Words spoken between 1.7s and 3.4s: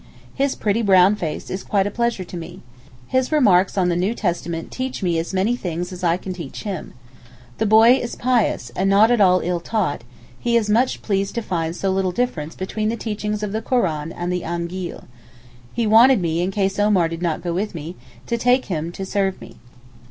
a pleasure to me. His